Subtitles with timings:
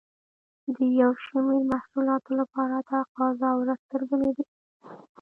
[0.73, 4.43] د یو شمېر محصولاتو لپاره تقاضا ورځ تر بلې ډېرېده.